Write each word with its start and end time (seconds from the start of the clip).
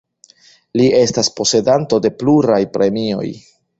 Li 0.81 0.87
estas 1.01 1.29
posedanto 1.41 1.99
de 2.07 2.13
pluraj 2.23 2.61
premioj. 2.79 3.29